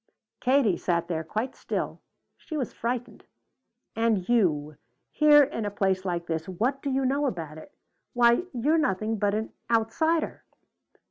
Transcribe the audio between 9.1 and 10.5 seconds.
but an outsider!"